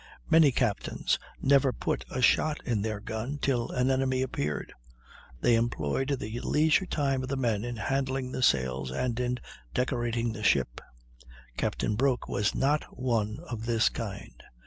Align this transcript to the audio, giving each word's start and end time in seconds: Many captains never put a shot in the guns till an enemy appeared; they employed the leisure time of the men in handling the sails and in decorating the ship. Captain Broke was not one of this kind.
Many 0.31 0.51
captains 0.51 1.19
never 1.43 1.71
put 1.71 2.05
a 2.09 2.23
shot 2.23 2.59
in 2.65 2.81
the 2.81 2.99
guns 2.99 3.37
till 3.43 3.69
an 3.69 3.91
enemy 3.91 4.23
appeared; 4.23 4.73
they 5.41 5.53
employed 5.53 6.17
the 6.19 6.39
leisure 6.39 6.87
time 6.87 7.21
of 7.21 7.29
the 7.29 7.37
men 7.37 7.63
in 7.63 7.75
handling 7.75 8.31
the 8.31 8.41
sails 8.41 8.89
and 8.91 9.19
in 9.19 9.37
decorating 9.75 10.33
the 10.33 10.41
ship. 10.41 10.81
Captain 11.55 11.93
Broke 11.93 12.27
was 12.27 12.55
not 12.55 12.83
one 12.85 13.41
of 13.47 13.67
this 13.67 13.89
kind. 13.89 14.41